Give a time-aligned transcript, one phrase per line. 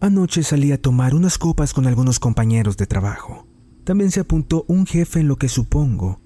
[0.00, 3.46] Anoche salí a tomar unas copas con algunos compañeros de trabajo.
[3.84, 6.20] También se apuntó un jefe en lo que supongo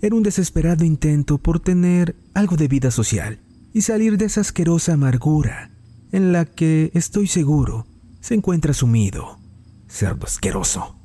[0.00, 3.40] era un desesperado intento por tener algo de vida social
[3.72, 5.70] y salir de esa asquerosa amargura
[6.12, 7.86] en la que, estoy seguro,
[8.20, 9.38] se encuentra sumido.
[9.88, 10.96] Cerdo asqueroso.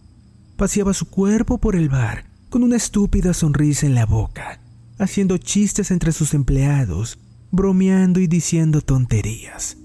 [0.57, 4.61] Paseaba su cuerpo por el bar con una estúpida sonrisa en la boca,
[4.99, 7.17] haciendo chistes entre sus empleados,
[7.51, 9.77] bromeando y diciendo tonterías.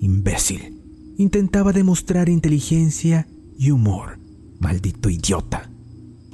[0.00, 0.71] Imbécil.
[1.22, 4.18] Intentaba demostrar inteligencia y humor.
[4.58, 5.70] Maldito idiota.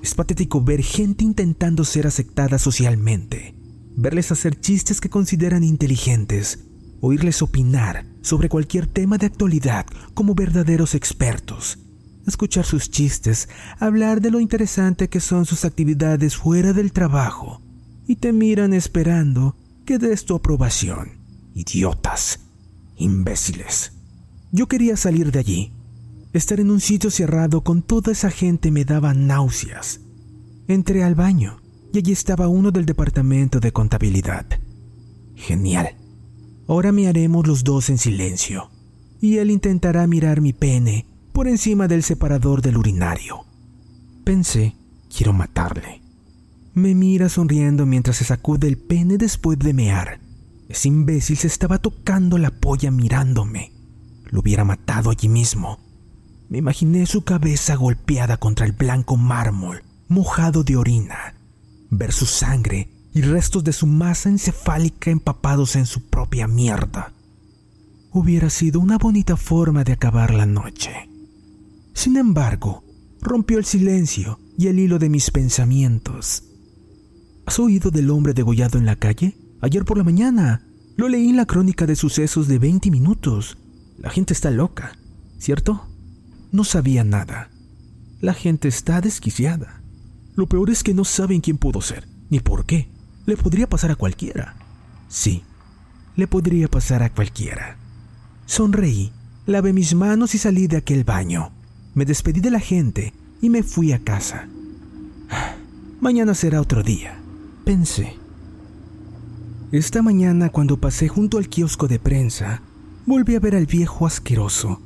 [0.03, 3.55] Es patético ver gente intentando ser aceptada socialmente,
[3.95, 6.61] verles hacer chistes que consideran inteligentes,
[7.03, 11.78] oírles opinar sobre cualquier tema de actualidad como verdaderos expertos,
[12.27, 17.61] escuchar sus chistes, hablar de lo interesante que son sus actividades fuera del trabajo,
[18.06, 21.11] y te miran esperando que des tu aprobación.
[21.52, 22.41] Idiotas,
[22.97, 23.97] imbéciles.
[24.50, 25.72] Yo quería salir de allí.
[26.32, 30.00] Estar en un sitio cerrado con toda esa gente me daba náuseas.
[30.66, 31.60] Entré al baño
[31.92, 34.46] y allí estaba uno del departamento de contabilidad.
[35.34, 35.96] Genial.
[36.67, 38.70] Ahora me haremos los dos en silencio
[39.20, 43.44] y él intentará mirar mi pene por encima del separador del urinario.
[44.24, 44.74] Pensé,
[45.14, 46.02] quiero matarle.
[46.74, 50.20] Me mira sonriendo mientras se sacude el pene después de mear.
[50.68, 53.77] Ese imbécil se estaba tocando la polla mirándome.
[54.30, 55.78] Lo hubiera matado allí mismo.
[56.48, 61.34] Me imaginé su cabeza golpeada contra el blanco mármol, mojado de orina,
[61.90, 67.12] ver su sangre y restos de su masa encefálica empapados en su propia mierda.
[68.12, 71.08] Hubiera sido una bonita forma de acabar la noche.
[71.94, 72.84] Sin embargo,
[73.20, 76.44] rompió el silencio y el hilo de mis pensamientos.
[77.44, 79.36] ¿Has oído del hombre degollado en la calle?
[79.61, 80.64] Ayer por la mañana.
[80.96, 83.58] Lo leí en la crónica de sucesos de 20 minutos.
[83.98, 84.92] La gente está loca,
[85.39, 85.86] ¿cierto?
[86.53, 87.51] No sabía nada.
[88.20, 89.83] La gente está desquiciada.
[90.36, 92.89] Lo peor es que no saben quién pudo ser, ni por qué.
[93.27, 94.57] Le podría pasar a cualquiera.
[95.09, 95.42] Sí,
[96.14, 97.77] le podría pasar a cualquiera.
[98.47, 99.13] Sonreí,
[99.47, 101.51] lavé mis manos y salí de aquel baño.
[101.95, 104.48] Me despedí de la gente y me fui a casa.
[106.01, 107.20] Mañana será otro día,
[107.65, 108.17] pensé.
[109.73, 112.63] Esta mañana cuando pasé junto al kiosco de prensa,
[113.08, 114.83] volví a ver al viejo asqueroso.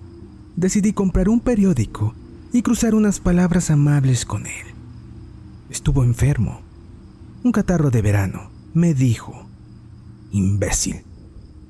[0.55, 2.15] Decidí comprar un periódico
[2.53, 4.67] y cruzar unas palabras amables con él.
[5.71, 6.61] Estuvo enfermo.
[7.43, 9.47] Un catarro de verano, me dijo.
[10.31, 11.03] Imbécil.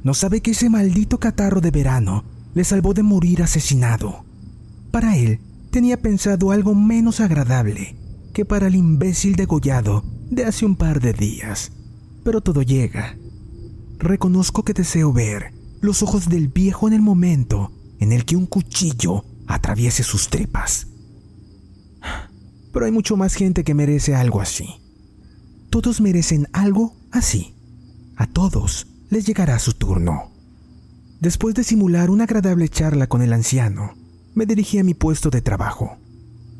[0.04, 2.24] No sabe que ese maldito catarro de verano
[2.54, 4.24] le salvó de morir asesinado.
[4.90, 7.96] Para él, tenía pensado algo menos agradable
[8.34, 11.72] que para el imbécil degollado de hace un par de días.
[12.24, 13.16] Pero todo llega.
[13.98, 18.46] Reconozco que deseo ver los ojos del viejo en el momento en el que un
[18.46, 20.86] cuchillo atraviese sus tripas.
[22.72, 24.66] Pero hay mucho más gente que merece algo así.
[25.70, 27.54] Todos merecen algo así.
[28.16, 30.30] A todos les llegará su turno.
[31.20, 33.94] Después de simular una agradable charla con el anciano,
[34.34, 35.96] me dirigí a mi puesto de trabajo.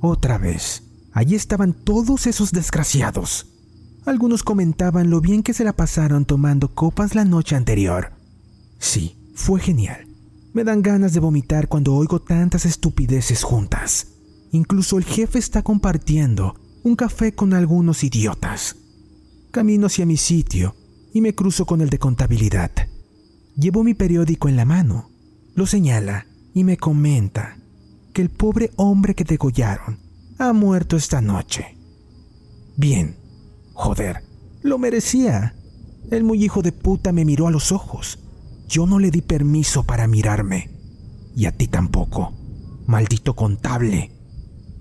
[0.00, 0.82] Otra vez,
[1.12, 3.46] allí estaban todos esos desgraciados.
[4.04, 8.21] Algunos comentaban lo bien que se la pasaron tomando copas la noche anterior
[8.82, 10.08] Sí, fue genial.
[10.52, 14.08] Me dan ganas de vomitar cuando oigo tantas estupideces juntas.
[14.50, 18.74] Incluso el jefe está compartiendo un café con algunos idiotas.
[19.52, 20.74] Camino hacia mi sitio
[21.14, 22.72] y me cruzo con el de contabilidad.
[23.56, 25.10] Llevo mi periódico en la mano.
[25.54, 27.58] Lo señala y me comenta
[28.12, 30.00] que el pobre hombre que degollaron
[30.38, 31.76] ha muerto esta noche.
[32.76, 33.14] Bien,
[33.74, 34.24] joder,
[34.60, 35.54] lo merecía.
[36.10, 38.18] El muy hijo de puta me miró a los ojos
[38.72, 40.70] yo no le di permiso para mirarme.
[41.36, 42.32] Y a ti tampoco.
[42.86, 44.10] Maldito contable.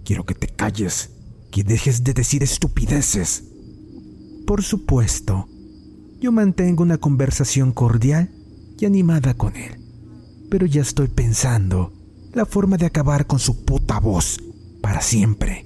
[0.05, 1.11] Quiero que te calles,
[1.51, 3.43] que dejes de decir estupideces.
[4.47, 5.49] Por supuesto,
[6.21, 8.31] yo mantengo una conversación cordial
[8.79, 9.77] y animada con él,
[10.49, 11.91] pero ya estoy pensando
[12.33, 14.39] la forma de acabar con su puta voz
[14.81, 15.65] para siempre.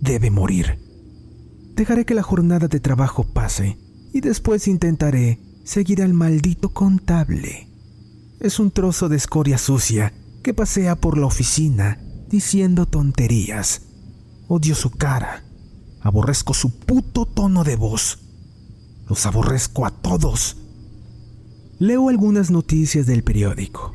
[0.00, 0.78] Debe morir.
[1.74, 3.76] Dejaré que la jornada de trabajo pase
[4.10, 7.68] y después intentaré seguir al maldito contable.
[8.40, 10.12] Es un trozo de escoria sucia
[10.42, 11.98] que pasea por la oficina
[12.28, 13.82] diciendo tonterías.
[14.48, 15.44] Odio su cara.
[16.00, 18.18] Aborrezco su puto tono de voz.
[19.08, 20.56] Los aborrezco a todos.
[21.78, 23.92] Leo algunas noticias del periódico.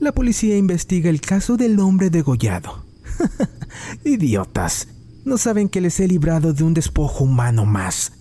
[0.00, 2.84] La policía investiga el caso del hombre degollado.
[4.04, 4.88] Idiotas.
[5.24, 8.12] No saben que les he librado de un despojo humano más.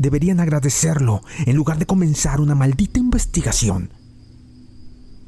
[0.00, 3.92] Deberían agradecerlo en lugar de comenzar una maldita investigación.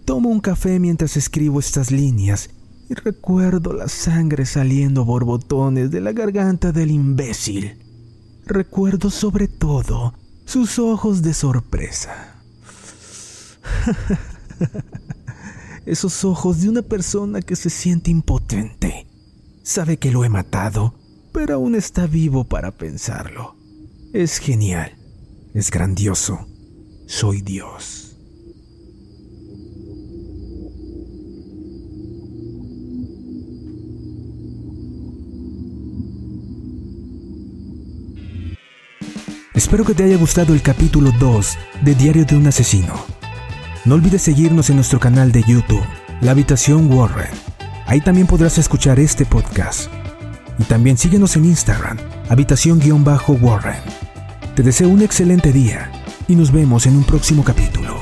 [0.06, 2.48] Tomo un café mientras escribo estas líneas
[2.88, 7.76] y recuerdo la sangre saliendo borbotones de la garganta del imbécil.
[8.46, 10.14] Recuerdo sobre todo
[10.46, 12.36] sus ojos de sorpresa.
[15.84, 19.06] Esos ojos de una persona que se siente impotente.
[19.62, 20.94] Sabe que lo he matado,
[21.30, 23.60] pero aún está vivo para pensarlo.
[24.12, 24.92] Es genial.
[25.54, 26.46] Es grandioso.
[27.06, 28.14] Soy Dios.
[39.54, 42.92] Espero que te haya gustado el capítulo 2 de Diario de un Asesino.
[43.86, 45.86] No olvides seguirnos en nuestro canal de YouTube,
[46.20, 47.30] La Habitación Warren.
[47.86, 49.90] Ahí también podrás escuchar este podcast.
[50.58, 51.96] Y también síguenos en Instagram,
[52.28, 54.01] Habitación-Warren.
[54.54, 55.90] Te deseo un excelente día
[56.28, 58.01] y nos vemos en un próximo capítulo.